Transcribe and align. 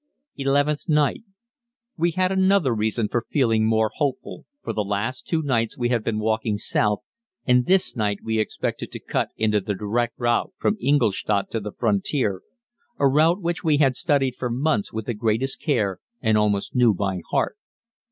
Eleventh 0.35 0.89
Night. 0.89 1.21
We 1.95 2.09
had 2.13 2.31
another 2.31 2.73
reason 2.73 3.07
for 3.07 3.21
feeling 3.21 3.67
more 3.67 3.91
hopeful, 3.93 4.47
for 4.63 4.73
the 4.73 4.83
last 4.83 5.27
two 5.27 5.43
nights 5.43 5.77
we 5.77 5.89
had 5.89 6.03
been 6.03 6.17
walking 6.17 6.57
south, 6.57 7.01
and 7.45 7.67
this 7.67 7.95
night 7.95 8.17
we 8.23 8.39
expected 8.39 8.91
to 8.93 8.99
cut 8.99 9.29
into 9.37 9.61
the 9.61 9.75
direct 9.75 10.17
route 10.17 10.53
from 10.57 10.75
Ingolstadt 10.81 11.51
to 11.51 11.59
the 11.59 11.71
frontier 11.71 12.41
a 12.97 13.07
route 13.07 13.43
which 13.43 13.63
we 13.63 13.77
had 13.77 13.95
studied 13.95 14.35
for 14.35 14.49
months 14.49 14.91
with 14.91 15.05
the 15.05 15.13
greatest 15.13 15.61
care 15.61 15.99
and 16.19 16.35
almost 16.35 16.73
knew 16.73 16.95
by 16.95 17.21
heart. 17.29 17.55